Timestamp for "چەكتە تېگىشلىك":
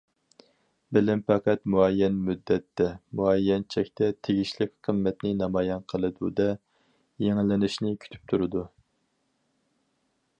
3.75-4.73